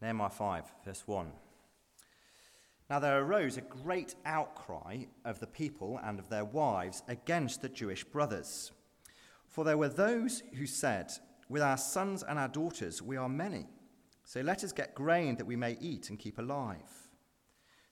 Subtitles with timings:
[0.00, 1.32] Nehemiah 5, verse 1.
[2.88, 7.68] Now there arose a great outcry of the people and of their wives against the
[7.68, 8.72] Jewish brothers.
[9.48, 11.10] For there were those who said,
[11.48, 13.66] With our sons and our daughters we are many,
[14.24, 17.08] so let us get grain that we may eat and keep alive.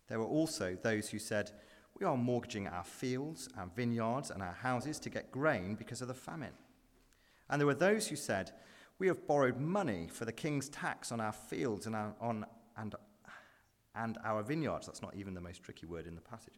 [0.09, 1.50] There were also those who said,
[1.98, 6.09] We are mortgaging our fields, our vineyards, and our houses to get grain because of
[6.09, 6.52] the famine.
[7.48, 8.52] And there were those who said,
[8.98, 12.94] We have borrowed money for the king's tax on our fields and, our, on, and,
[13.94, 14.86] and our vineyards.
[14.86, 16.54] That's not even the most tricky word in the passage.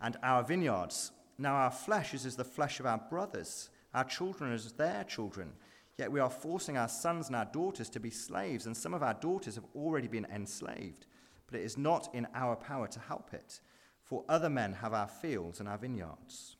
[0.00, 1.12] And our vineyards.
[1.38, 5.52] Now our flesh is as the flesh of our brothers, our children as their children.
[5.98, 9.02] Yet we are forcing our sons and our daughters to be slaves, and some of
[9.02, 11.06] our daughters have already been enslaved.
[11.46, 13.60] But it is not in our power to help it,
[14.02, 16.56] for other men have our fields and our vineyards.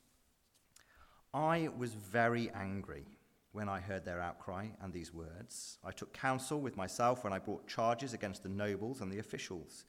[1.33, 3.05] I was very angry
[3.53, 5.77] when I heard their outcry and these words.
[5.83, 9.85] I took counsel with myself when I brought charges against the nobles and the officials.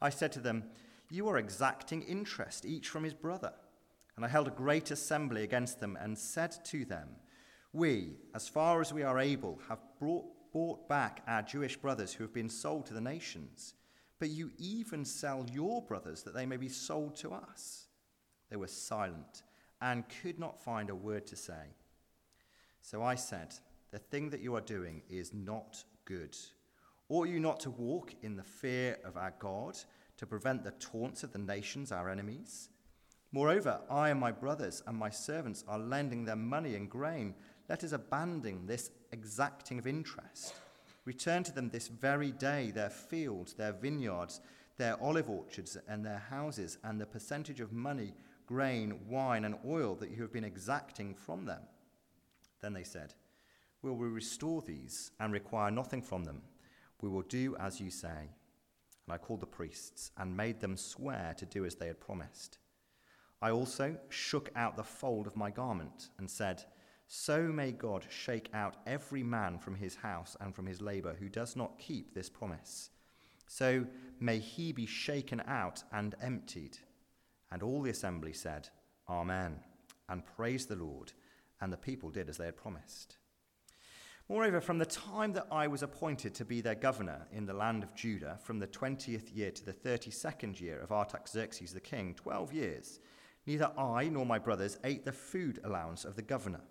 [0.00, 0.64] I said to them,
[1.10, 3.52] You are exacting interest, each from his brother.
[4.16, 7.08] And I held a great assembly against them and said to them,
[7.72, 12.24] We, as far as we are able, have brought, bought back our Jewish brothers who
[12.24, 13.74] have been sold to the nations.
[14.18, 17.88] But you even sell your brothers that they may be sold to us.
[18.48, 19.42] They were silent
[19.82, 21.74] and could not find a word to say.
[22.82, 23.54] So I said,
[23.90, 26.36] The thing that you are doing is not good.
[27.08, 29.78] Ought you not to walk in the fear of our God
[30.16, 32.68] to prevent the taunts of the nations, our enemies?
[33.32, 37.34] Moreover, I and my brothers and my servants are lending them money and grain.
[37.68, 40.54] Let us abandon this exacting of interest.
[41.04, 44.40] Return to them this very day their fields, their vineyards,
[44.76, 48.12] their olive orchards, and their houses, and the percentage of money,
[48.46, 51.62] grain, wine, and oil that you have been exacting from them.
[52.62, 53.14] Then they said,
[53.82, 56.42] Will we restore these and require nothing from them?
[57.02, 58.30] We will do as you say.
[59.06, 62.58] And I called the priests and made them swear to do as they had promised.
[63.42, 66.62] I also shook out the fold of my garment and said,
[67.08, 71.28] So may God shake out every man from his house and from his labor who
[71.28, 72.90] does not keep this promise.
[73.48, 73.84] So
[74.20, 76.78] may he be shaken out and emptied.
[77.50, 78.68] And all the assembly said,
[79.08, 79.58] Amen,
[80.08, 81.12] and praised the Lord.
[81.62, 83.16] And the people did as they had promised.
[84.28, 87.84] Moreover, from the time that I was appointed to be their governor in the land
[87.84, 92.14] of Judah, from the twentieth year to the thirty second year of Artaxerxes the king,
[92.14, 92.98] twelve years,
[93.46, 96.62] neither I nor my brothers ate the food allowance of the governor.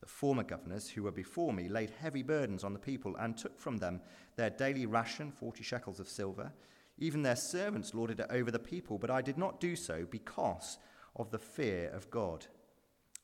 [0.00, 3.58] The former governors who were before me laid heavy burdens on the people and took
[3.58, 4.00] from them
[4.36, 6.52] their daily ration, forty shekels of silver.
[6.98, 10.78] Even their servants lorded it over the people, but I did not do so because
[11.16, 12.46] of the fear of God.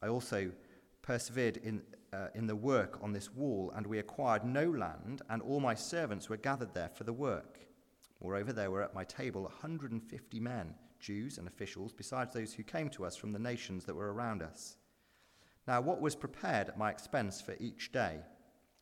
[0.03, 0.51] I also
[1.05, 1.83] persevered in,
[2.15, 5.75] uh, in the work on this wall, and we acquired no land, and all my
[5.75, 7.59] servants were gathered there for the work.
[8.23, 12.89] Moreover, there were at my table 150 men, Jews and officials, besides those who came
[12.89, 14.77] to us from the nations that were around us.
[15.69, 18.21] Now, what was prepared at my expense for each day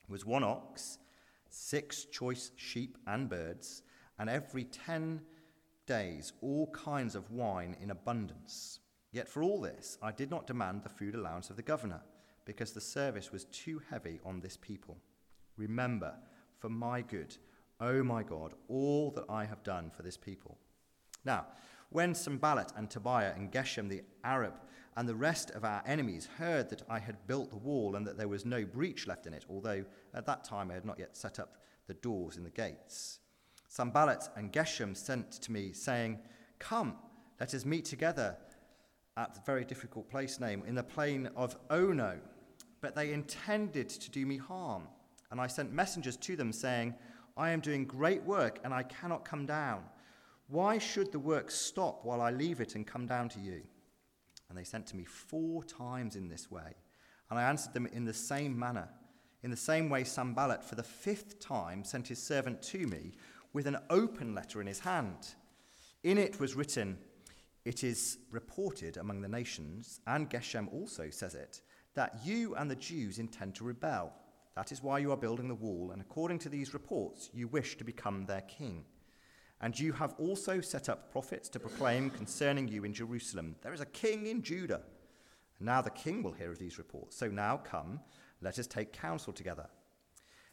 [0.08, 0.98] was one ox,
[1.48, 3.82] six choice sheep and birds,
[4.20, 5.22] and every ten
[5.86, 8.78] days all kinds of wine in abundance.
[9.10, 12.00] Yet for all this, I did not demand the food allowance of the governor
[12.44, 14.98] because the service was too heavy on this people.
[15.56, 16.14] Remember,
[16.58, 17.36] for my good,
[17.80, 20.58] O oh my God, all that I have done for this people.
[21.24, 21.46] Now,
[21.90, 24.54] when Sanballat and Tobiah and Geshem the Arab
[24.96, 28.16] and the rest of our enemies heard that I had built the wall and that
[28.16, 31.16] there was no breach left in it, although at that time I had not yet
[31.16, 33.18] set up the doors in the gates,
[33.68, 36.18] Sanballat and Geshem sent to me, saying,
[36.58, 36.96] Come,
[37.40, 38.36] let us meet together
[39.16, 42.18] at the very difficult place name in the plain of Ono
[42.82, 44.82] but they intended to do me harm.
[45.30, 46.94] And I sent messengers to them saying,
[47.36, 49.84] I am doing great work and I cannot come down.
[50.48, 53.62] Why should the work stop while I leave it and come down to you?
[54.50, 56.74] And they sent to me four times in this way.
[57.30, 58.88] And I answered them in the same manner.
[59.42, 63.12] In the same way, Sanballat, for the fifth time, sent his servant to me
[63.54, 65.34] with an open letter in his hand.
[66.02, 66.98] In it was written,
[67.64, 71.62] It is reported among the nations, and Geshem also says it
[71.94, 74.12] that you and the Jews intend to rebel.
[74.54, 77.76] That is why you are building the wall, and according to these reports, you wish
[77.78, 78.84] to become their king.
[79.60, 83.80] And you have also set up prophets to proclaim concerning you in Jerusalem, There is
[83.80, 84.82] a king in Judah.
[85.58, 87.16] And now the king will hear of these reports.
[87.16, 88.00] So now come,
[88.40, 89.68] let us take counsel together.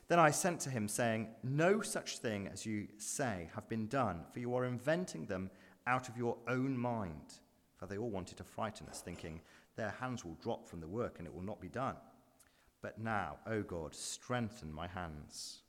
[0.07, 4.25] Then I sent to him, saying, No such thing as you say have been done,
[4.31, 5.49] for you are inventing them
[5.87, 7.39] out of your own mind.
[7.77, 9.41] For they all wanted to frighten us, thinking,
[9.79, 11.95] their hands will drop from the work and it will not be done.
[12.81, 15.61] But now, O God, strengthen my hands.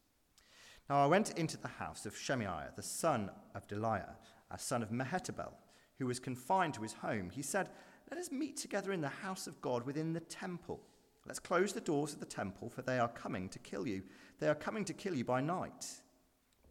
[0.88, 4.16] Now I went into the house of Shemaiah, the son of Delaiah,
[4.50, 5.52] a son of Mehetabel,
[5.98, 7.30] who was confined to his home.
[7.30, 7.70] He said,
[8.10, 10.80] Let us meet together in the house of God within the temple.
[11.26, 14.02] Let's close the doors of the temple, for they are coming to kill you.
[14.40, 15.86] They are coming to kill you by night.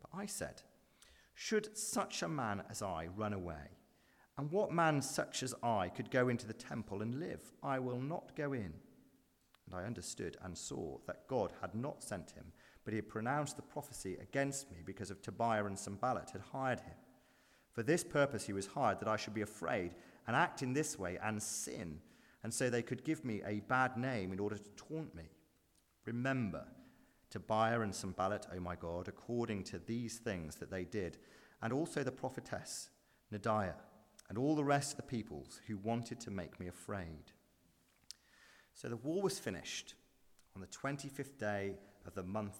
[0.01, 0.61] But I said,
[1.35, 3.78] Should such a man as I run away?
[4.39, 7.51] And what man such as I could go into the temple and live?
[7.61, 8.73] I will not go in.
[9.67, 12.45] And I understood and saw that God had not sent him
[12.89, 16.79] but he had pronounced the prophecy against me because of Tobiah and Sanballat had hired
[16.79, 16.95] him.
[17.71, 19.91] For this purpose he was hired, that I should be afraid
[20.25, 21.99] and act in this way and sin,
[22.41, 25.25] and so they could give me a bad name in order to taunt me.
[26.05, 26.65] Remember
[27.29, 31.19] Tobiah and Sanballat, O my God, according to these things that they did,
[31.61, 32.89] and also the prophetess
[33.31, 33.75] Noadiah,
[34.29, 37.31] and all the rest of the peoples who wanted to make me afraid.
[38.73, 39.95] So the war was finished
[40.55, 41.73] on the 25th day
[42.05, 42.57] of the month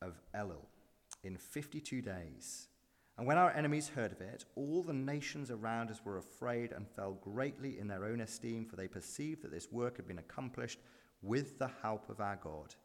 [0.00, 0.66] of Elul
[1.24, 2.68] in 52 days.
[3.16, 6.86] And when our enemies heard of it, all the nations around us were afraid and
[6.86, 10.78] fell greatly in their own esteem, for they perceived that this work had been accomplished
[11.20, 12.76] with the help of our God.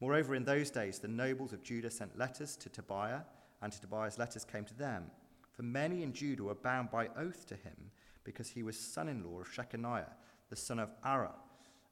[0.00, 3.20] Moreover, in those days, the nobles of Judah sent letters to Tobiah,
[3.62, 5.10] and to Tobiah's letters came to them.
[5.58, 7.90] For many in Judah were bound by oath to him,
[8.22, 10.12] because he was son in law of Shechaniah,
[10.50, 11.34] the son of Arah,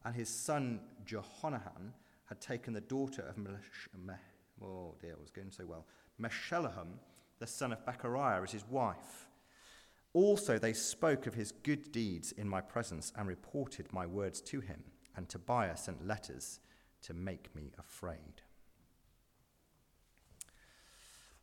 [0.04, 1.92] and his son Jehohanan
[2.26, 3.88] had taken the daughter of Mesh-
[4.62, 5.84] oh dear, it was going so well,
[6.22, 7.00] Meshullam,
[7.40, 9.30] the son of Berechiah, as his wife.
[10.12, 14.60] Also, they spoke of his good deeds in my presence and reported my words to
[14.60, 14.84] him.
[15.16, 16.60] And Tobiah sent letters
[17.02, 18.42] to make me afraid.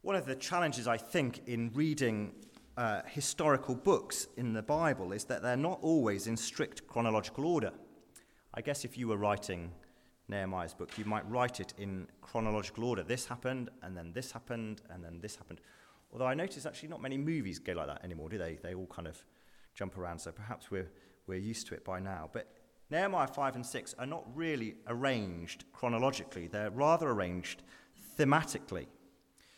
[0.03, 2.33] One of the challenges, I think, in reading
[2.75, 7.71] uh, historical books in the Bible is that they're not always in strict chronological order.
[8.53, 9.71] I guess if you were writing
[10.27, 13.01] Nehemiah's book, you might write it in chronological order.
[13.01, 15.61] This happened, and then this happened, and then this happened.
[16.11, 18.59] Although I notice actually not many movies go like that anymore, do they?
[18.61, 19.23] They all kind of
[19.73, 20.91] jump around, so perhaps we're,
[21.27, 22.29] we're used to it by now.
[22.33, 22.49] But
[22.91, 27.63] Nehemiah 5 and 6 are not really arranged chronologically, they're rather arranged
[28.19, 28.87] thematically.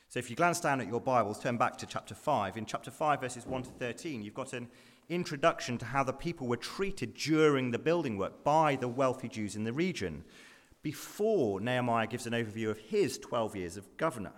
[0.07, 2.57] So if you glance down at your Bibles, turn back to chapter 5.
[2.57, 4.69] In chapter 5, verses 1 to 13, you've got an
[5.09, 9.55] introduction to how the people were treated during the building work by the wealthy Jews
[9.55, 10.23] in the region
[10.83, 14.33] before Nehemiah gives an overview of his 12 years of governor.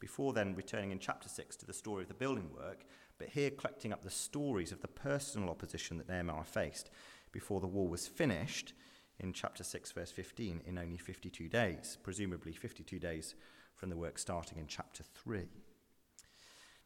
[0.00, 2.84] Before then, returning in chapter 6 to the story of the building work,
[3.18, 6.90] but here collecting up the stories of the personal opposition that Nehemiah faced
[7.30, 8.72] before the war was finished
[9.20, 13.36] in chapter 6, verse 15, in only 52 days, presumably 52 days
[13.82, 15.40] from the work starting in chapter 3.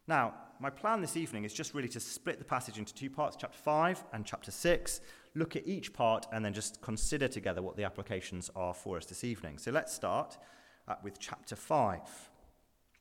[0.08, 3.36] Now, my plan this evening is just really to split the passage into two parts,
[3.38, 5.02] chapter 5 and chapter 6,
[5.34, 9.04] look at each part, and then just consider together what the applications are for us
[9.04, 9.58] this evening.
[9.58, 10.38] So let's start
[10.88, 12.00] uh, with chapter 5.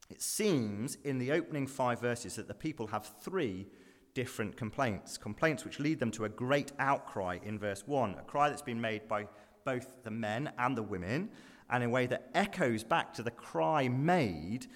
[0.09, 3.65] It seems in the opening five verses that the people have three
[4.13, 8.49] different complaints, complaints which lead them to a great outcry in verse 1, a cry
[8.49, 9.25] that's been made by
[9.65, 11.29] both the men and the women,
[11.69, 14.67] and in a way that echoes back to the cry made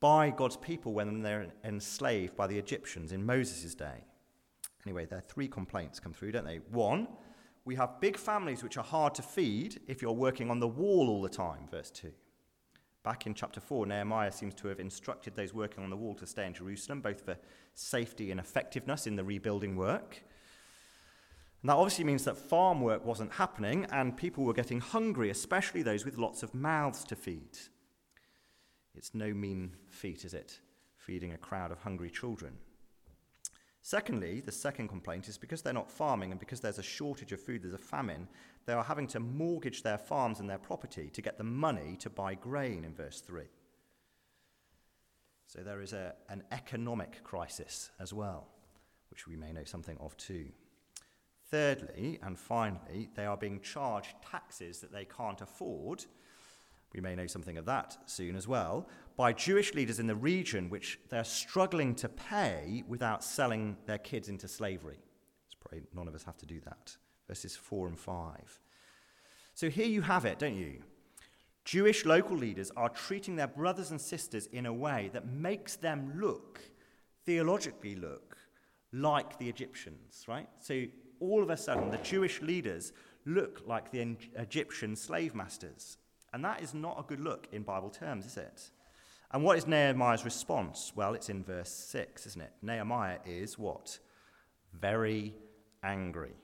[0.00, 4.04] by God's people when they're enslaved by the Egyptians in Moses' day.
[4.84, 6.60] Anyway, there are three complaints come through, don't they?
[6.70, 7.08] One,
[7.64, 11.08] we have big families which are hard to feed if you're working on the wall
[11.08, 12.12] all the time, verse 2.
[13.02, 16.26] Back in chapter 4, Nehemiah seems to have instructed those working on the wall to
[16.26, 17.36] stay in Jerusalem, both for
[17.74, 20.22] safety and effectiveness in the rebuilding work.
[21.64, 25.82] And that obviously means that farm work wasn't happening and people were getting hungry, especially
[25.82, 27.56] those with lots of mouths to feed.
[28.94, 30.60] It's no mean feat, is it?
[30.98, 32.58] Feeding a crowd of hungry children.
[33.80, 37.40] Secondly, the second complaint is because they're not farming and because there's a shortage of
[37.40, 38.28] food, there's a famine,
[38.66, 42.10] they are having to mortgage their farms and their property to get the money to
[42.10, 43.44] buy grain in verse 3.
[45.46, 48.48] So there is a, an economic crisis as well,
[49.08, 50.48] which we may know something of too.
[51.50, 56.06] Thirdly, and finally, they are being charged taxes that they can't afford
[56.94, 60.70] we may know something of that soon as well, by Jewish leaders in the region
[60.70, 64.98] which they're struggling to pay without selling their kids into slavery.
[64.98, 66.96] Let's pray none of us have to do that.
[67.26, 68.60] Verses 4 and 5.
[69.54, 70.82] So here you have it, don't you?
[71.64, 76.12] Jewish local leaders are treating their brothers and sisters in a way that makes them
[76.20, 76.60] look,
[77.24, 78.36] theologically look,
[78.92, 80.48] like the Egyptians, right?
[80.60, 80.84] So
[81.20, 82.92] all of a sudden, the Jewish leaders
[83.26, 85.98] look like the Egyptian slave masters.
[86.32, 88.70] And that is not a good look in Bible terms, is it?
[89.30, 90.92] And what is Nehemiah's response?
[90.94, 92.52] Well, it's in verse 6, isn't it?
[92.62, 93.98] Nehemiah is what?
[94.72, 95.34] Very
[95.82, 96.34] angry.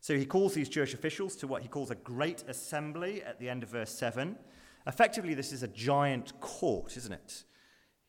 [0.00, 3.48] So he calls these Jewish officials to what he calls a great assembly at the
[3.48, 4.36] end of verse 7.
[4.86, 7.44] Effectively, this is a giant court, isn't it?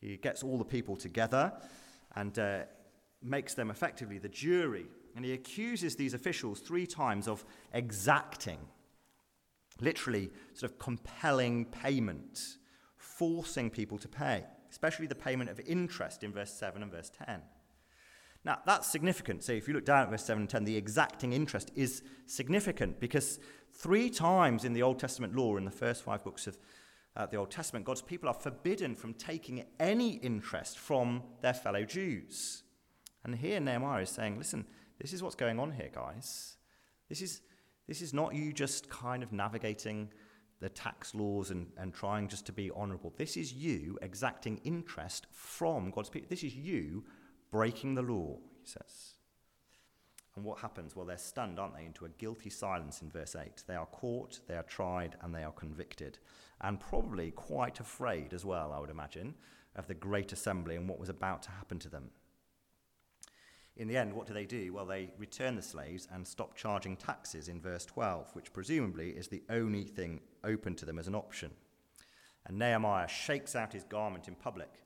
[0.00, 1.52] He gets all the people together
[2.16, 2.60] and uh,
[3.22, 4.86] makes them effectively the jury.
[5.16, 8.58] And he accuses these officials three times of exacting,
[9.80, 12.56] literally, sort of compelling payment,
[12.96, 17.40] forcing people to pay, especially the payment of interest in verse 7 and verse 10.
[18.44, 19.44] Now, that's significant.
[19.44, 22.98] So, if you look down at verse 7 and 10, the exacting interest is significant
[22.98, 23.38] because
[23.72, 26.56] three times in the Old Testament law, in the first five books of
[27.16, 31.84] uh, the Old Testament, God's people are forbidden from taking any interest from their fellow
[31.84, 32.62] Jews.
[33.24, 34.64] And here Nehemiah is saying, listen,
[35.00, 36.56] this is what's going on here, guys.
[37.08, 37.40] This is,
[37.88, 40.10] this is not you just kind of navigating
[40.60, 43.12] the tax laws and, and trying just to be honorable.
[43.16, 46.28] This is you exacting interest from God's people.
[46.28, 47.04] This is you
[47.50, 49.14] breaking the law, he says.
[50.36, 50.94] And what happens?
[50.94, 53.64] Well, they're stunned, aren't they, into a guilty silence in verse 8.
[53.66, 56.18] They are caught, they are tried, and they are convicted.
[56.60, 59.34] And probably quite afraid as well, I would imagine,
[59.74, 62.10] of the great assembly and what was about to happen to them.
[63.76, 64.72] In the end, what do they do?
[64.72, 69.28] Well, they return the slaves and stop charging taxes in verse 12, which presumably is
[69.28, 71.50] the only thing open to them as an option.
[72.46, 74.80] And Nehemiah shakes out his garment in public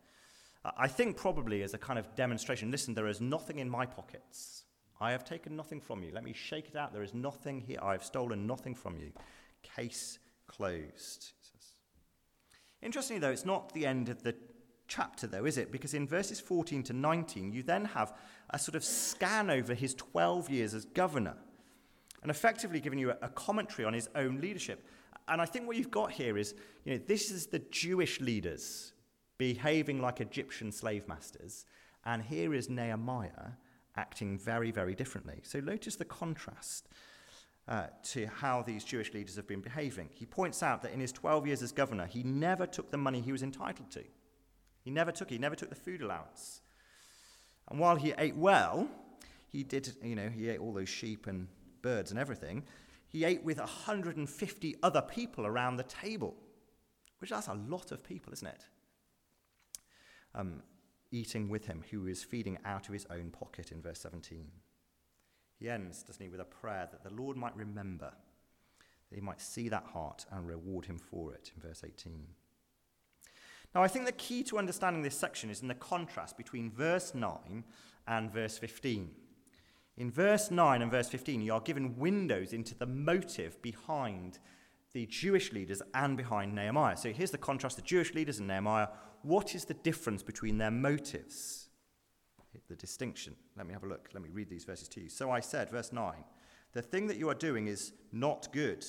[0.64, 4.64] I think probably as a kind of demonstration listen, there is nothing in my pockets.
[5.00, 6.10] I have taken nothing from you.
[6.12, 6.92] Let me shake it out.
[6.92, 7.78] There is nothing here.
[7.82, 9.12] I have stolen nothing from you.
[9.62, 11.32] Case closed.
[12.80, 14.34] Interestingly, though, it's not the end of the
[14.88, 15.72] chapter, though, is it?
[15.72, 18.14] Because in verses 14 to 19, you then have
[18.50, 21.36] a sort of scan over his 12 years as governor
[22.22, 24.86] and effectively giving you a, a commentary on his own leadership.
[25.28, 28.92] And I think what you've got here is, you know, this is the Jewish leaders
[29.38, 31.64] behaving like Egyptian slave masters,
[32.04, 33.52] and here is Nehemiah
[33.96, 35.40] acting very, very differently.
[35.42, 36.88] So notice the contrast
[37.68, 40.10] uh, to how these Jewish leaders have been behaving.
[40.12, 43.20] He points out that in his 12 years as governor, he never took the money
[43.20, 44.04] he was entitled to.
[44.84, 46.60] He never took it, he never took the food allowance.
[47.70, 48.88] And while he ate well,
[49.48, 51.48] he did, you know, he ate all those sheep and
[51.82, 52.64] birds and everything.
[53.08, 56.34] He ate with 150 other people around the table,
[57.18, 58.66] which that's a lot of people, isn't it?
[60.34, 60.62] um,
[61.10, 64.46] eating with him, who is feeding out of his own pocket in verse 17.
[65.58, 68.12] He ends, doesn't he, with a prayer that the Lord might remember,
[69.10, 72.26] that he might see that heart and reward him for it in verse 18.
[73.74, 77.14] Now, I think the key to understanding this section is in the contrast between verse
[77.14, 77.64] 9
[78.06, 79.10] and verse 15.
[79.96, 84.38] In verse 9 and verse 15, you are given windows into the motive behind
[84.92, 86.96] the Jewish leaders and behind Nehemiah.
[86.96, 88.88] So here's the contrast the Jewish leaders and Nehemiah
[89.22, 91.68] what is the difference between their motives?
[92.68, 93.34] The distinction.
[93.56, 94.10] Let me have a look.
[94.12, 95.08] Let me read these verses to you.
[95.08, 96.12] So I said, verse 9,
[96.72, 98.84] the thing that you are doing is not good.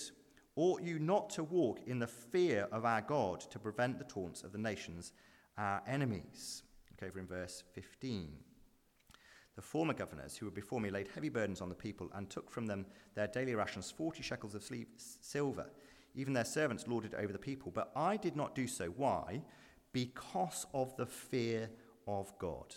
[0.56, 4.44] Ought you not to walk in the fear of our God to prevent the taunts
[4.44, 5.14] of the nations,
[5.58, 6.64] our enemies?
[6.94, 8.30] Okay, over in verse 15.
[9.56, 12.50] The former governors who were before me laid heavy burdens on the people and took
[12.50, 12.86] from them
[13.16, 15.70] their daily rations, 40 shekels of silver.
[16.14, 17.72] Even their servants lorded over the people.
[17.74, 18.88] But I did not do so.
[18.88, 19.42] Why?
[19.96, 21.70] because of the fear
[22.06, 22.76] of God.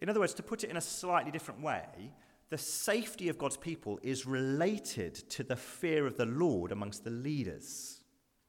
[0.00, 2.10] In other words, to put it in a slightly different way,
[2.48, 7.10] the safety of God's people is related to the fear of the Lord amongst the
[7.10, 8.00] leaders.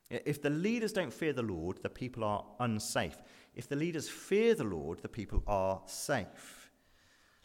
[0.10, 3.18] If the leaders don't fear the Lord, the people are unsafe.
[3.56, 6.72] If the leaders fear the Lord, the people are safe.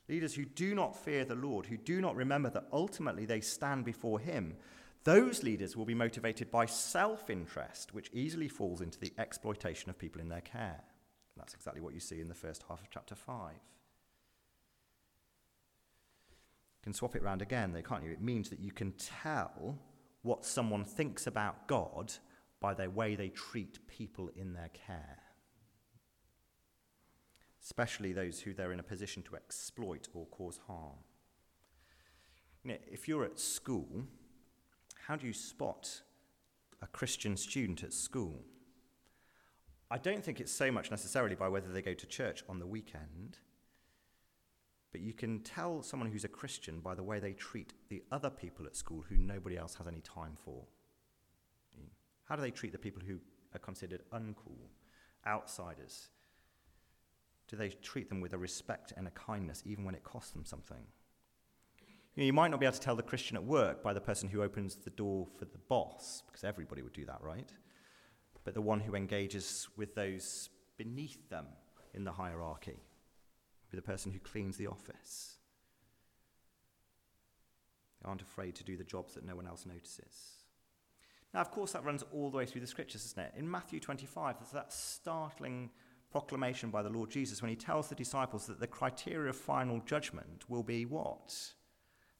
[0.08, 3.84] Leaders who do not fear the Lord, who do not remember that ultimately they stand
[3.84, 4.56] before Him,
[5.04, 9.98] those leaders will be motivated by self interest, which easily falls into the exploitation of
[9.98, 10.82] people in their care.
[11.36, 13.52] That's exactly what you see in the first half of chapter 5.
[13.52, 13.58] You
[16.82, 18.10] can swap it round again, though, can't you?
[18.10, 19.78] It means that you can tell
[20.22, 22.12] what someone thinks about God
[22.60, 25.18] by the way they treat people in their care,
[27.62, 30.98] especially those who they're in a position to exploit or cause harm.
[32.64, 34.04] If you're at school,
[35.06, 36.02] how do you spot
[36.80, 38.44] a Christian student at school?
[39.90, 42.66] I don't think it's so much necessarily by whether they go to church on the
[42.66, 43.38] weekend,
[44.92, 48.30] but you can tell someone who's a Christian by the way they treat the other
[48.30, 50.64] people at school who nobody else has any time for.
[52.24, 53.18] How do they treat the people who
[53.54, 54.68] are considered uncool,
[55.26, 56.08] outsiders?
[57.48, 60.44] Do they treat them with a respect and a kindness even when it costs them
[60.44, 60.84] something?
[62.14, 64.00] You, know, you might not be able to tell the Christian at work by the
[64.00, 67.50] person who opens the door for the boss, because everybody would do that, right?
[68.44, 71.46] But the one who engages with those beneath them
[71.94, 72.80] in the hierarchy,
[73.72, 75.36] be the person who cleans the office.
[78.00, 80.36] They aren't afraid to do the jobs that no one else notices.
[81.34, 83.32] Now, of course, that runs all the way through the scriptures, isn't it?
[83.36, 85.70] In Matthew 25, there's that startling
[86.10, 89.80] proclamation by the Lord Jesus when he tells the disciples that the criteria of final
[89.86, 91.34] judgment will be what?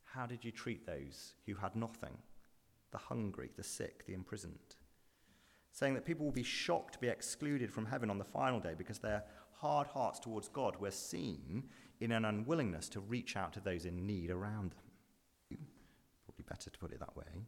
[0.04, 2.16] How did you treat those who had nothing?
[2.90, 4.76] The hungry, the sick, the imprisoned.
[5.73, 8.75] Saying that people will be shocked to be excluded from heaven on the final day
[8.76, 11.64] because their hard hearts towards God were seen
[12.00, 15.59] in an unwillingness to reach out to those in need around them.
[16.26, 17.47] Probably better to put it that way.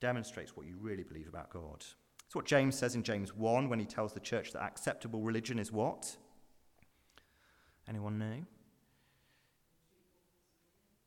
[0.00, 1.84] Demonstrates what you really believe about God.
[2.26, 5.58] It's what James says in James 1 when he tells the church that acceptable religion
[5.58, 6.16] is what?
[7.88, 8.44] Anyone know?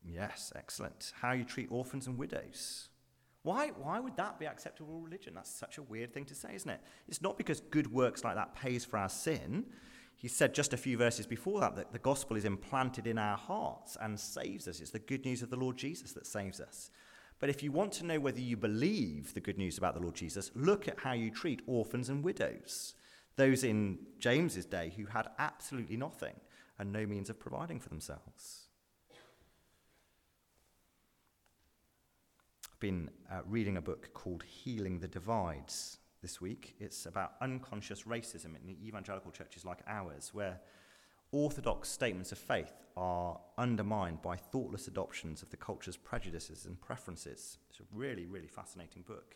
[0.04, 1.12] Yes, excellent.
[1.20, 2.88] How you treat orphans and widows.
[3.48, 5.32] Why, why would that be acceptable religion?
[5.34, 6.82] That's such a weird thing to say, isn't it?
[7.08, 9.64] It's not because good works like that pays for our sin.
[10.16, 13.38] He said just a few verses before that that the gospel is implanted in our
[13.38, 14.80] hearts and saves us.
[14.80, 16.90] It's the good news of the Lord Jesus that saves us.
[17.40, 20.14] But if you want to know whether you believe the good news about the Lord
[20.14, 22.96] Jesus, look at how you treat orphans and widows,
[23.36, 26.34] those in James's day who had absolutely nothing
[26.78, 28.67] and no means of providing for themselves.
[32.78, 36.76] I've been uh, reading a book called Healing the Divides this week.
[36.78, 40.60] It's about unconscious racism in evangelical churches like ours, where
[41.32, 47.58] orthodox statements of faith are undermined by thoughtless adoptions of the culture's prejudices and preferences.
[47.68, 49.34] It's a really, really fascinating book.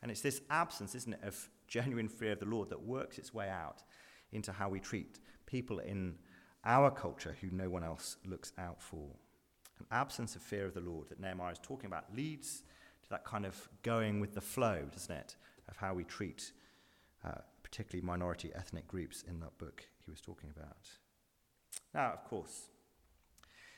[0.00, 3.34] And it's this absence, isn't it, of genuine fear of the Lord that works its
[3.34, 3.82] way out
[4.30, 6.14] into how we treat people in
[6.64, 9.08] our culture who no one else looks out for.
[9.78, 12.62] An absence of fear of the Lord that Nehemiah is talking about leads
[13.02, 15.36] to that kind of going with the flow, doesn't it,
[15.68, 16.52] of how we treat
[17.24, 20.88] uh, particularly minority ethnic groups in that book he was talking about.
[21.94, 22.68] Now, of course,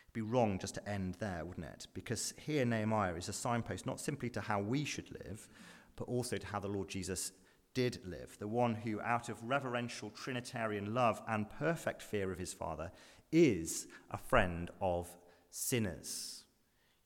[0.04, 1.87] it'd be wrong just to end there, wouldn't it?
[1.95, 5.49] Because here Nehemiah is a signpost not simply to how we should live,
[5.97, 7.33] but also to how the Lord Jesus
[7.75, 8.37] did live.
[8.38, 12.90] The one who, out of reverential Trinitarian love and perfect fear of his Father,
[13.33, 15.08] is a friend of
[15.50, 16.45] sinners.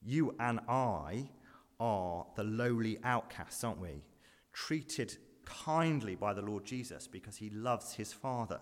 [0.02, 1.30] You and I
[1.80, 4.04] are the lowly outcasts, aren't we?
[4.52, 8.60] Treated kindly by the Lord Jesus because he loves his Father.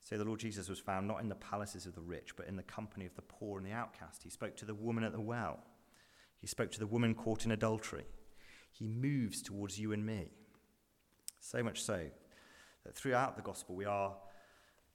[0.00, 2.56] So the Lord Jesus was found not in the palaces of the rich, but in
[2.56, 4.22] the company of the poor and the outcast.
[4.22, 5.58] He spoke to the woman at the well.
[6.38, 8.06] He spoke to the woman caught in adultery.
[8.70, 10.30] He moves towards you and me.
[11.40, 12.04] So much so
[12.84, 14.14] that throughout the gospel we are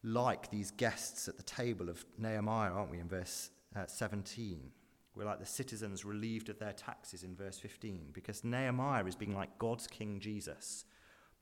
[0.04, 4.72] like these guests at the table of Nehemiah, aren't we, in verse uh, 17?
[5.14, 9.36] We're like the citizens relieved of their taxes in verse 15, because Nehemiah is being
[9.36, 10.86] like God's King Jesus,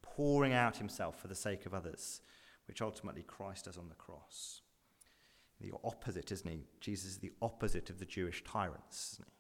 [0.02, 2.22] pouring out himself for the sake of others
[2.70, 4.62] which ultimately Christ does on the cross.
[5.60, 6.68] The opposite, isn't he?
[6.80, 9.34] Jesus is the opposite of the Jewish tyrants, isn't he?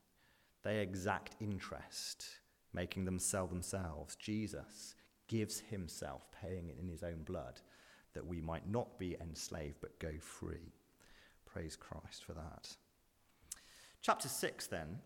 [0.64, 2.26] They exact interest,
[2.74, 4.16] making them sell themselves.
[4.16, 4.96] Jesus
[5.28, 7.62] gives himself, paying it in his own blood,
[8.14, 10.74] that we might not be enslaved but go free.
[11.46, 12.76] Praise Christ for that.
[14.02, 15.00] Chapter 6, then,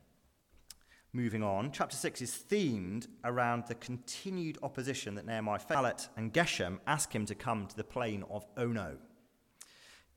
[1.16, 6.80] Moving on, chapter 6 is themed around the continued opposition that Nehemiah felt, and Geshem
[6.88, 8.98] ask him to come to the plain of Ono.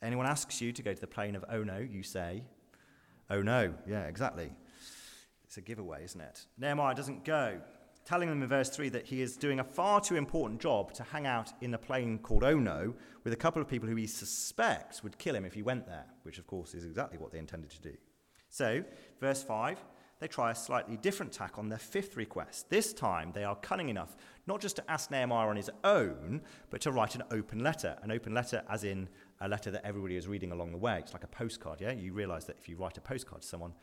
[0.01, 2.45] Anyone asks you to go to the plain of Ono, you say,
[3.29, 4.51] Oh no, yeah, exactly.
[5.45, 6.47] It's a giveaway, isn't it?
[6.57, 7.61] Nehemiah doesn't go,
[8.07, 11.03] telling them in verse 3 that he is doing a far too important job to
[11.03, 15.03] hang out in the plain called Ono with a couple of people who he suspects
[15.03, 17.71] would kill him if he went there, which of course is exactly what they intended
[17.71, 17.93] to do.
[18.49, 18.83] So,
[19.21, 19.79] verse 5
[20.19, 22.71] they try a slightly different tack on their fifth request.
[22.71, 24.17] This time, they are cunning enough
[24.47, 26.41] not just to ask Nehemiah on his own,
[26.71, 27.99] but to write an open letter.
[28.03, 29.09] An open letter, as in
[29.41, 30.99] a letter that everybody is reading along the way.
[31.01, 31.93] It's like a postcard, yeah?
[31.93, 33.75] You realize that if you write a postcard to someone,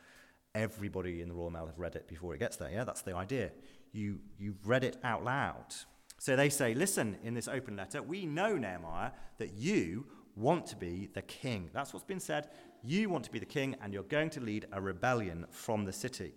[0.54, 2.82] everybody in the Royal Mail have read it before it gets there, yeah?
[2.82, 3.52] That's the idea.
[3.94, 5.74] You, you've read it out loud.
[6.18, 10.76] So they say, listen, in this open letter, we know, Nehemiah, that you want to
[10.76, 11.70] be the king.
[11.72, 12.48] That's what's been said.
[12.82, 15.92] You want to be the king, and you're going to lead a rebellion from the
[15.92, 16.34] city.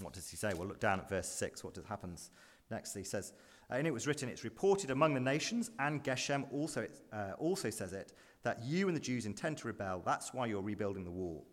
[0.00, 0.52] What does he say?
[0.54, 1.62] Well, look down at verse 6.
[1.64, 2.30] What happens
[2.70, 2.94] next?
[2.94, 3.32] He says,
[3.70, 7.92] And it was written, it's reported among the nations, and Geshem also, uh, also says
[7.92, 10.02] it, that you and the Jews intend to rebel.
[10.04, 11.46] That's why you're rebuilding the wall.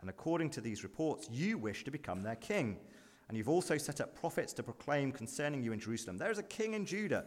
[0.00, 2.78] And according to these reports, you wish to become their king.
[3.28, 6.42] And you've also set up prophets to proclaim concerning you in Jerusalem, There is a
[6.42, 7.24] king in Judah.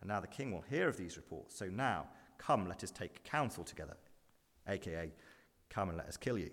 [0.00, 1.56] And now the king will hear of these reports.
[1.56, 2.06] So now,
[2.38, 3.96] come, let us take counsel together,
[4.68, 5.10] aka
[5.70, 6.50] Come and let us kill you.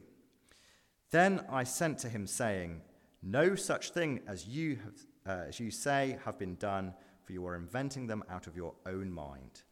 [1.12, 2.82] Then I sent to him, saying,
[3.24, 6.94] No such thing as you, have, uh, as you say have been done,
[7.24, 9.64] for you are inventing them out of your own mind.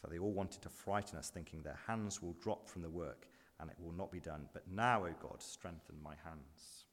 [0.00, 3.26] For they all wanted to frighten us, thinking their hands will drop from the work,
[3.60, 4.48] and it will not be done.
[4.52, 6.85] But now, O God, strengthen my hands.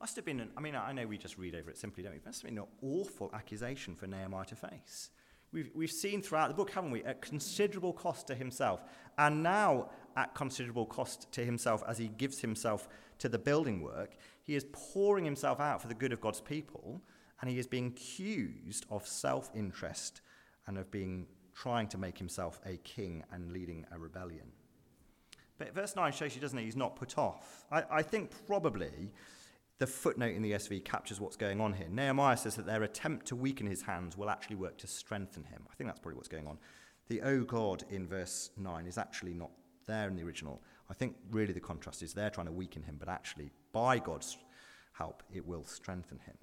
[0.00, 2.12] Must have been, an, I mean, I know we just read over it simply, don't
[2.12, 2.20] we?
[2.24, 5.10] Must have been an awful accusation for Nehemiah to face.
[5.52, 8.82] We've, we've seen throughout the book, haven't we, at considerable cost to himself,
[9.16, 14.16] and now at considerable cost to himself as he gives himself to the building work,
[14.42, 17.00] he is pouring himself out for the good of God's people,
[17.40, 20.20] and he is being accused of self interest
[20.66, 24.52] and of being trying to make himself a king and leading a rebellion.
[25.58, 26.64] But verse 9 shows you, doesn't it?
[26.64, 27.64] He's not put off.
[27.72, 29.10] I, I think probably
[29.78, 31.88] the footnote in the ESV captures what's going on here.
[31.88, 35.62] Nehemiah says that their attempt to weaken his hands will actually work to strengthen him.
[35.70, 36.58] I think that's probably what's going on.
[37.08, 39.50] The oh God in verse 9 is actually not
[39.86, 40.62] there in the original.
[40.90, 44.38] I think really the contrast is they're trying to weaken him, but actually, by God's
[44.92, 46.36] help, it will strengthen him.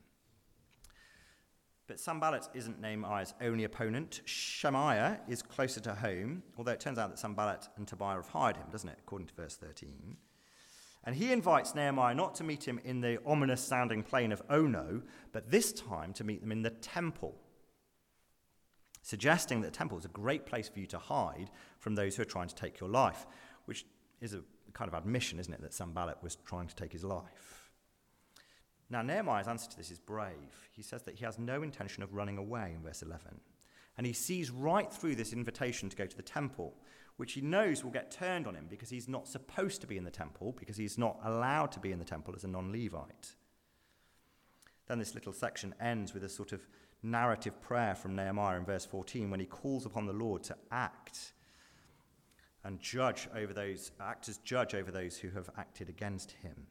[1.88, 4.22] But Sanballat isn't Nehemiah's only opponent.
[4.26, 8.56] Shemaiah is closer to home, although it turns out that Sanballat and Tobiah have hired
[8.56, 10.15] him, doesn't it, according to verse 13.
[11.05, 15.01] And he invites Nehemiah not to meet him in the ominous sounding plain of Ono,
[15.31, 17.35] but this time to meet them in the temple,
[19.01, 22.21] suggesting that the temple is a great place for you to hide from those who
[22.21, 23.25] are trying to take your life,
[23.65, 23.85] which
[24.21, 27.71] is a kind of admission, isn't it, that Sanballat was trying to take his life.
[28.89, 30.69] Now, Nehemiah's answer to this is brave.
[30.71, 33.39] He says that he has no intention of running away in verse 11.
[33.97, 36.75] And he sees right through this invitation to go to the temple
[37.17, 40.04] which he knows will get turned on him because he's not supposed to be in
[40.04, 43.36] the temple, because he's not allowed to be in the temple as a non Levite.
[44.88, 46.67] Then this little section ends with a sort of
[47.02, 51.34] narrative prayer from Nehemiah in verse 14 when he calls upon the Lord to act
[52.63, 56.67] and judge over those, act as judge over those who have acted against him.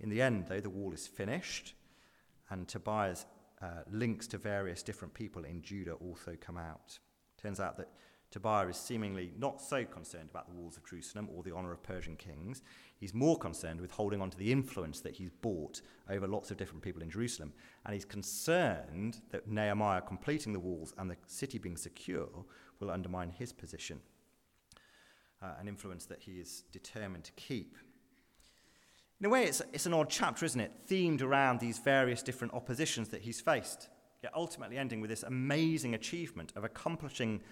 [0.00, 1.74] In the end, though, the wall is finished,
[2.50, 3.24] and Tobiah's
[3.62, 6.98] uh, links to various different people in Judah also come out.
[7.40, 7.88] Turns out that
[8.32, 11.82] Tobiah is seemingly not so concerned about the walls of Jerusalem or the honour of
[11.82, 12.62] Persian kings.
[12.98, 16.56] He's more concerned with holding on to the influence that he's bought over lots of
[16.56, 17.52] different people in Jerusalem.
[17.84, 22.46] And he's concerned that Nehemiah completing the walls and the city being secure
[22.80, 24.00] will undermine his position,
[25.42, 27.76] uh, an influence that he is determined to keep.
[29.20, 30.72] In a way, it's, it's an odd chapter, isn't it?
[30.88, 33.90] Themed around these various different oppositions that he's faced,
[34.22, 37.42] yet ultimately ending with this amazing achievement of accomplishing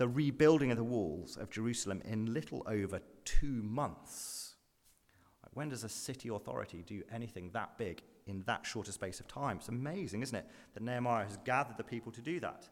[0.00, 4.54] the rebuilding of the walls of Jerusalem in little over two months.
[5.52, 9.28] When does a city authority do anything that big in that short a space of
[9.28, 9.58] time?
[9.58, 12.66] It's amazing, isn't it, that Nehemiah has gathered the people to do that.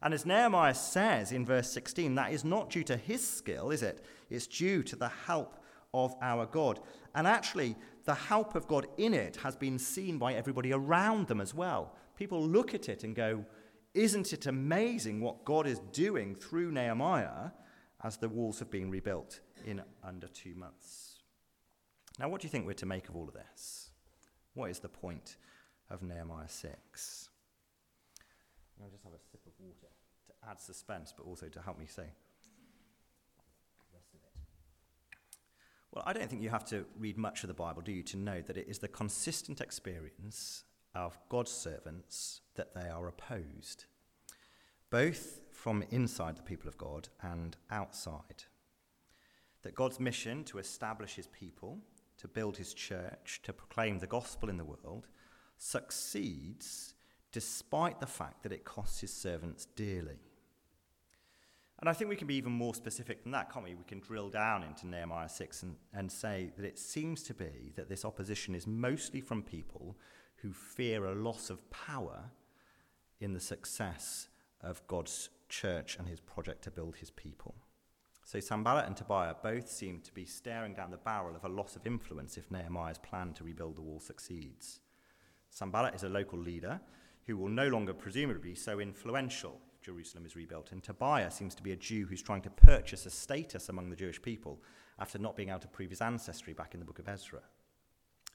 [0.00, 3.82] And as Nehemiah says in verse 16, that is not due to his skill, is
[3.82, 4.02] it?
[4.30, 5.62] It's due to the help
[5.92, 6.80] of our God.
[7.14, 11.42] And actually, the help of God in it has been seen by everybody around them
[11.42, 11.94] as well.
[12.16, 13.44] People look at it and go,
[13.94, 17.50] isn't it amazing what God is doing through Nehemiah
[18.02, 21.18] as the walls have been rebuilt in under two months?
[22.18, 23.90] Now, what do you think we're to make of all of this?
[24.54, 25.36] What is the point
[25.90, 27.28] of Nehemiah 6?
[28.82, 29.88] I'll just have a sip of water
[30.26, 35.18] to add suspense, but also to help me say the rest of it.
[35.92, 38.16] Well, I don't think you have to read much of the Bible, do you, to
[38.16, 43.84] know that it is the consistent experience of God's servants that they are opposed,
[44.90, 48.44] both from inside the people of God and outside.
[49.62, 51.78] That God's mission to establish his people,
[52.18, 55.06] to build his church, to proclaim the gospel in the world,
[55.58, 56.94] succeeds
[57.32, 60.18] despite the fact that it costs his servants dearly.
[61.80, 63.74] And I think we can be even more specific than that, can't we?
[63.74, 67.72] We can drill down into Nehemiah 6 and, and say that it seems to be
[67.76, 69.96] that this opposition is mostly from people
[70.42, 72.30] who fear a loss of power
[73.20, 74.28] in the success
[74.62, 77.54] of God's church and his project to build his people.
[78.24, 81.76] So Sanballat and Tobiah both seem to be staring down the barrel of a loss
[81.76, 84.80] of influence if Nehemiah's plan to rebuild the wall succeeds.
[85.50, 86.80] Sanballat is a local leader
[87.26, 91.54] who will no longer presumably be so influential if Jerusalem is rebuilt, and Tobiah seems
[91.56, 94.62] to be a Jew who's trying to purchase a status among the Jewish people
[94.98, 97.40] after not being able to prove his ancestry back in the book of Ezra.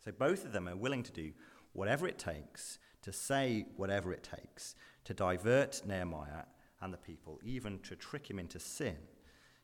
[0.04, 1.32] So both of them are willing to do
[1.76, 6.46] whatever it takes, to say whatever it takes, to divert Nehemiah
[6.82, 8.98] and the people, even to trick him into sin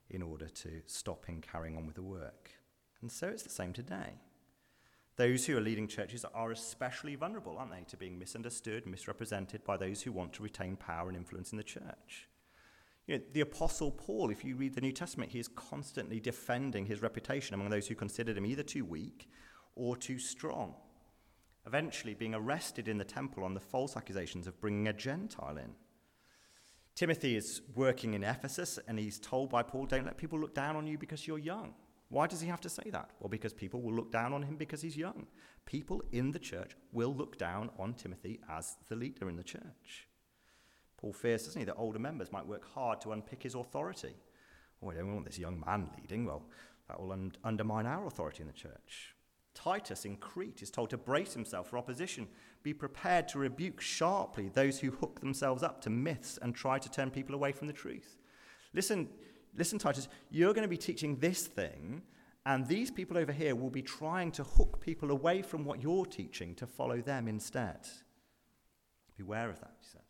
[0.09, 2.51] in order to stop him carrying on with the work.
[3.01, 4.19] And so it's the same today.
[5.15, 9.77] Those who are leading churches are especially vulnerable, aren't they, to being misunderstood, misrepresented by
[9.77, 12.27] those who want to retain power and influence in the church.
[13.07, 16.85] You know, the Apostle Paul, if you read the New Testament, he is constantly defending
[16.85, 19.29] his reputation among those who considered him either too weak
[19.75, 20.75] or too strong
[21.65, 25.73] eventually being arrested in the temple on the false accusations of bringing a Gentile in.
[26.95, 30.75] Timothy is working in Ephesus and he's told by Paul, Don't let people look down
[30.75, 31.73] on you because you're young.
[32.09, 33.11] Why does he have to say that?
[33.19, 35.27] Well, because people will look down on him because he's young.
[35.65, 40.09] People in the church will look down on Timothy as the leader in the church.
[40.97, 44.13] Paul fears, doesn't he, that older members might work hard to unpick his authority.
[44.81, 46.25] We don't want this young man leading.
[46.25, 46.43] Well,
[46.89, 49.15] that will un- undermine our authority in the church.
[49.53, 52.27] Titus in Crete is told to brace himself for opposition,
[52.63, 56.89] be prepared to rebuke sharply those who hook themselves up to myths and try to
[56.89, 58.17] turn people away from the truth.
[58.73, 59.09] Listen,
[59.57, 62.01] listen, Titus, you're going to be teaching this thing,
[62.45, 66.05] and these people over here will be trying to hook people away from what you're
[66.05, 67.87] teaching to follow them instead.
[69.17, 70.01] Beware of that, he says.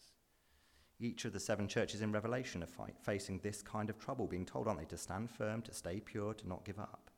[0.99, 4.67] Each of the seven churches in Revelation are facing this kind of trouble, being told,
[4.67, 7.10] aren't they, to stand firm, to stay pure, to not give up.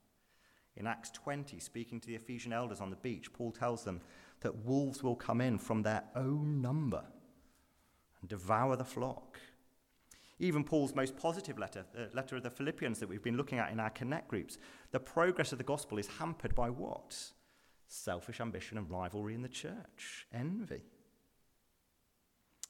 [0.76, 4.02] In Acts 20, speaking to the Ephesian elders on the beach, Paul tells them
[4.42, 7.04] that wolves will come in from their own number
[8.22, 9.40] and devour the flock.
[10.40, 13.72] Even Paul's most positive letter, the letter of the Philippians that we've been looking at
[13.72, 14.58] in our Connect groups,
[14.92, 17.16] the progress of the gospel is hampered by what?
[17.88, 20.82] Selfish ambition and rivalry in the church, envy.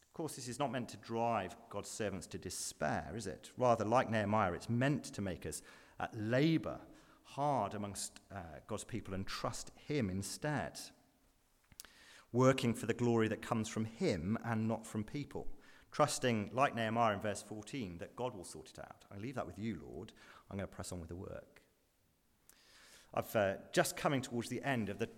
[0.06, 3.50] Of course, this is not meant to drive God's servants to despair, is it?
[3.58, 5.63] Rather, like Nehemiah, it's meant to make us
[6.00, 6.80] uh, labour
[7.23, 10.79] hard amongst uh, God's people and trust Him instead.
[12.31, 15.47] Working for the glory that comes from Him and not from people.
[15.91, 19.05] Trusting, like Nehemiah in verse 14, that God will sort it out.
[19.13, 20.12] I leave that with you, Lord.
[20.49, 21.62] I'm going to press on with the work.
[23.13, 25.09] I've uh, just coming towards the end of the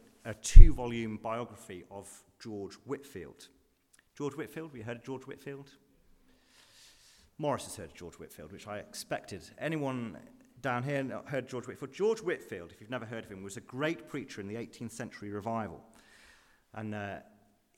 [0.42, 3.48] two volume biography of George Whitefield.
[4.18, 5.70] George Whitefield, we heard of George Whitefield?
[7.38, 9.50] Morris has heard of George Whitefield, which I expected.
[9.60, 10.18] Anyone
[10.66, 11.94] down here heard George Whitefield.
[11.94, 14.92] George Whitefield, if you've never heard of him, was a great preacher in the 18th
[14.92, 15.80] century revival.
[16.74, 17.18] And uh,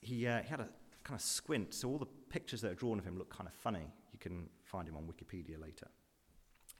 [0.00, 0.68] he, uh, he had a
[1.04, 3.52] kind of squint, so all the pictures that are drawn of him look kind of
[3.52, 3.92] funny.
[4.10, 5.86] You can find him on Wikipedia later.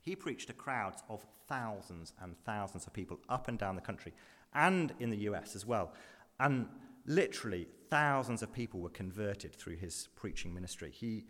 [0.01, 4.15] He preached to crowds of thousands and thousands of people up and down the country
[4.55, 5.93] and in the US as well.
[6.41, 6.69] And
[7.05, 10.91] literally, thousands of people were converted through his preaching ministry.
[10.91, 11.27] He,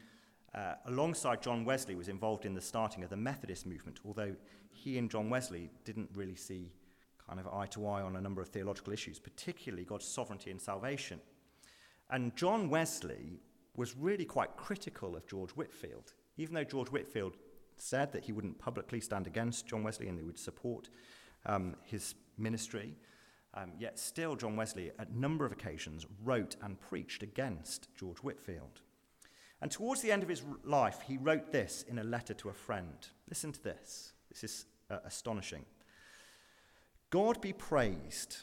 [0.55, 4.35] uh, alongside John Wesley, was involved in the starting of the Methodist movement, although
[4.71, 6.73] he and John Wesley didn't really see
[7.27, 10.61] kind of eye to eye on a number of theological issues, particularly God's sovereignty and
[10.61, 11.21] salvation.
[12.11, 13.41] And John Wesley
[13.77, 17.37] was really quite critical of George Whitefield, even though George Whitefield
[17.77, 20.89] said that he wouldn't publicly stand against John Wesley and he would support
[21.47, 22.97] um, his ministry.
[23.55, 28.19] Um, yet still, John Wesley, at a number of occasions, wrote and preached against George
[28.19, 28.81] Whitefield.
[29.61, 32.53] And towards the end of his life, he wrote this in a letter to a
[32.53, 33.09] friend.
[33.29, 34.12] Listen to this.
[34.29, 35.64] This is uh, astonishing.
[37.11, 38.38] God be praised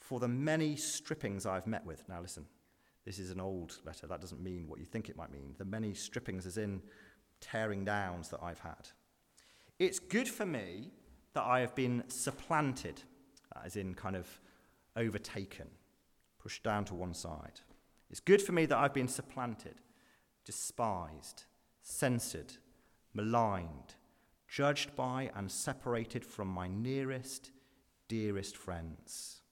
[0.00, 2.06] for the many strippings I've met with.
[2.08, 2.46] Now, listen,
[3.04, 4.06] this is an old letter.
[4.06, 5.54] That doesn't mean what you think it might mean.
[5.56, 6.82] The many strippings, as in
[7.40, 8.88] tearing downs, that I've had.
[9.78, 10.90] It's good for me
[11.34, 13.02] that I have been supplanted,
[13.64, 14.26] as in kind of
[14.96, 15.68] overtaken,
[16.38, 17.60] pushed down to one side.
[18.10, 19.76] It's good for me that I've been supplanted,
[20.48, 21.44] despised,
[21.82, 22.54] censored,
[23.12, 23.96] maligned,
[24.48, 27.50] judged by and separated from my nearest,
[28.08, 29.42] dearest friends.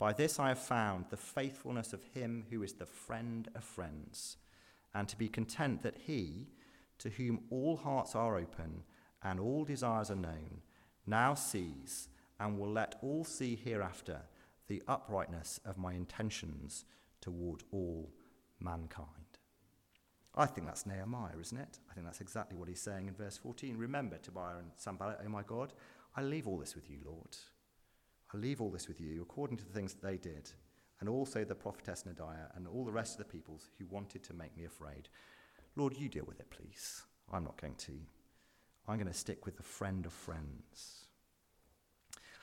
[0.00, 4.36] By this I have found the faithfulness of him who is the friend of friends,
[4.92, 6.48] and to be content that he,
[6.98, 8.82] to whom all hearts are open
[9.22, 10.62] and all desires are known,
[11.06, 12.08] now sees
[12.40, 14.22] and will let all see hereafter
[14.66, 16.84] the uprightness of my intentions
[17.20, 18.10] toward all
[18.58, 19.29] mankind.
[20.40, 21.78] I think that's Nehemiah, isn't it?
[21.90, 23.76] I think that's exactly what he's saying in verse 14.
[23.76, 25.74] Remember, Tobiah and Sanballat, oh my God,
[26.16, 27.36] I leave all this with you, Lord.
[28.32, 30.50] I leave all this with you according to the things that they did,
[30.98, 34.32] and also the prophetess Noadiah and all the rest of the peoples who wanted to
[34.32, 35.10] make me afraid.
[35.76, 37.02] Lord, you deal with it, please.
[37.30, 37.92] I'm not going to.
[38.88, 41.09] I'm going to stick with the friend of friends.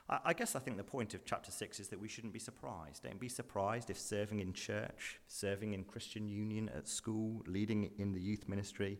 [0.09, 3.03] I, guess I think the point of chapter 6 is that we shouldn't be surprised.
[3.03, 8.13] Don't be surprised if serving in church, serving in Christian union at school, leading in
[8.13, 8.99] the youth ministry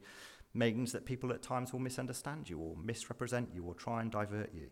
[0.54, 4.54] means that people at times will misunderstand you or misrepresent you or try and divert
[4.54, 4.68] you.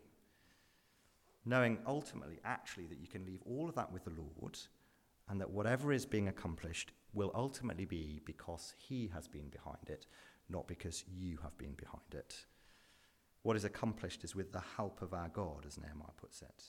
[1.45, 4.57] Knowing ultimately, actually, that you can leave all of that with the Lord
[5.29, 10.05] and that whatever is being accomplished will ultimately be because He has been behind it,
[10.49, 12.45] not because you have been behind it.
[13.45, 16.63] What is accomplished is with the help of our God, as Nehemiah puts it.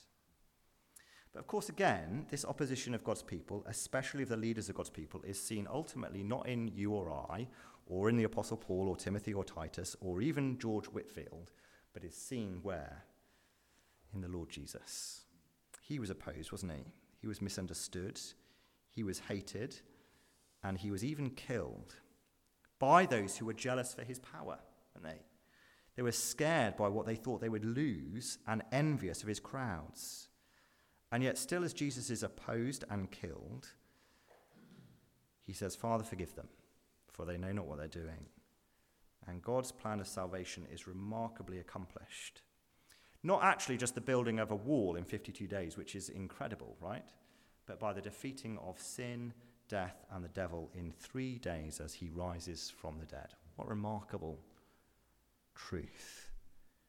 [1.33, 4.91] But of course, again, this opposition of God's people, especially of the leaders of God's
[4.91, 7.47] people, is seen ultimately not in you or I,
[7.87, 11.49] or in the Apostle Paul, or Timothy, or Titus, or even George Whitefield,
[11.93, 13.05] but is seen where?
[14.13, 15.21] In the Lord Jesus.
[15.81, 16.85] He was opposed, wasn't he?
[17.19, 18.21] He was misunderstood,
[18.91, 19.77] he was hated,
[20.63, 21.95] and he was even killed
[22.77, 24.59] by those who were jealous for his power,
[24.93, 25.23] weren't they?
[25.97, 30.29] They were scared by what they thought they would lose and envious of his crowds.
[31.11, 33.69] And yet, still, as Jesus is opposed and killed,
[35.43, 36.49] he says, Father, forgive them,
[37.11, 38.27] for they know not what they're doing.
[39.27, 42.43] And God's plan of salvation is remarkably accomplished.
[43.23, 47.03] Not actually just the building of a wall in 52 days, which is incredible, right?
[47.65, 49.33] But by the defeating of sin,
[49.67, 53.33] death, and the devil in three days as he rises from the dead.
[53.55, 54.39] What remarkable
[55.57, 56.29] truth.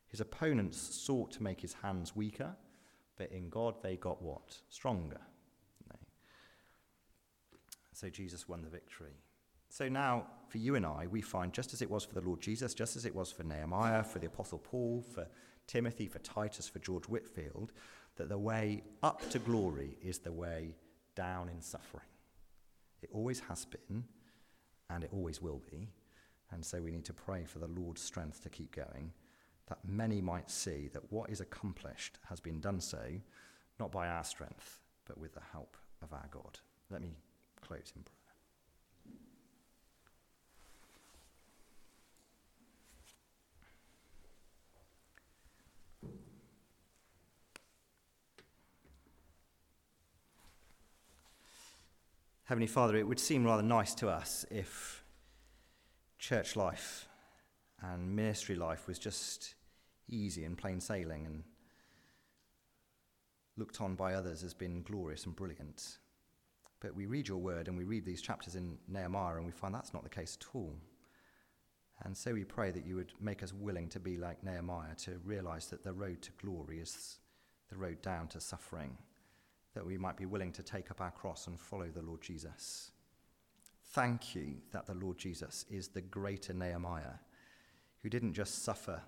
[0.07, 2.55] His opponents sought to make his hands weaker,
[3.17, 4.57] but in God they got what?
[4.69, 5.21] Stronger.
[7.93, 9.17] So Jesus won the victory.
[9.71, 12.41] So now, for you and I, we find just as it was for the Lord
[12.41, 15.27] Jesus, just as it was for Nehemiah, for the Apostle Paul, for
[15.67, 17.73] Timothy, for Titus, for George Whitefield,
[18.17, 20.77] that the way up to glory is the way
[21.17, 22.07] down in suffering.
[23.03, 24.05] It always has been,
[24.89, 25.89] and it always will be.
[26.51, 29.13] And so we need to pray for the Lord's strength to keep going,
[29.69, 33.03] that many might see that what is accomplished has been done so,
[33.79, 36.59] not by our strength, but with the help of our God.
[36.91, 37.17] Let me
[37.61, 38.15] close in prayer.
[52.45, 54.98] Heavenly Father, it would seem rather nice to us if
[56.19, 57.09] church life
[57.81, 59.55] and ministry life was just
[60.09, 61.45] easy and plain sailing and
[63.57, 65.99] looked on by others as being glorious and brilliant.
[66.81, 69.75] But we read your word and we read these chapters in Nehemiah and we find
[69.75, 70.75] that's not the case at all.
[72.05, 75.21] And so we pray that you would make us willing to be like Nehemiah, to
[75.25, 77.19] realize that the road to glory is
[77.69, 78.97] the road down to suffering
[79.75, 82.91] that we might be willing to take up our cross and follow the Lord Jesus.
[83.93, 87.21] Thank you that the Lord Jesus is the greater Nehemiah,
[88.03, 89.01] who didn't just suffer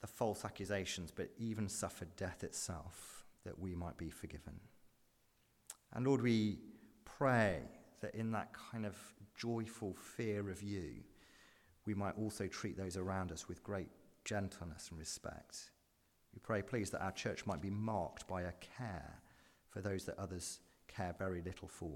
[0.00, 4.54] the false accusations, but even suffered death itself, that we might be forgiven.
[5.92, 6.58] And Lord, we
[7.04, 7.58] pray
[8.00, 8.96] that in that kind of
[9.36, 11.02] joyful fear of you,
[11.84, 13.88] we might also treat those around us with great
[14.24, 15.70] gentleness and respect.
[16.32, 19.20] We pray, please, that our church might be marked by a care
[19.68, 21.90] for those that others care very little for.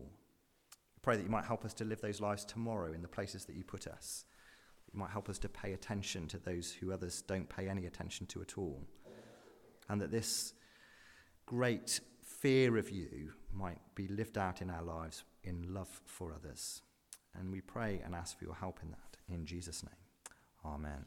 [1.06, 3.54] Pray that you might help us to live those lives tomorrow in the places that
[3.54, 4.24] you put us.
[4.92, 8.26] You might help us to pay attention to those who others don't pay any attention
[8.26, 8.82] to at all.
[9.88, 10.52] And that this
[11.46, 16.82] great fear of you might be lived out in our lives in love for others.
[17.38, 19.16] And we pray and ask for your help in that.
[19.32, 20.34] In Jesus' name.
[20.64, 21.04] Amen.